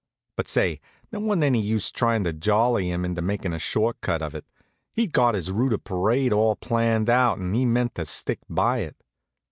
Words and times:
But 0.35 0.47
say, 0.47 0.81
there 1.11 1.19
wa'n't 1.19 1.43
any 1.43 1.61
use 1.61 1.91
tryin' 1.91 2.23
to 2.23 2.33
jolly 2.33 2.89
him 2.89 3.05
into 3.05 3.21
makin' 3.21 3.53
a 3.53 3.59
short 3.59 4.01
cut 4.01 4.23
of 4.23 4.33
it. 4.33 4.45
He'd 4.93 5.11
got 5.11 5.35
his 5.35 5.51
route 5.51 5.73
of 5.73 5.83
parade 5.83 6.33
all 6.33 6.55
planned 6.55 7.07
out 7.07 7.37
and 7.37 7.53
he 7.53 7.65
meant 7.67 7.93
to 7.93 8.07
stick 8.07 8.39
by 8.49 8.79
it. 8.79 8.95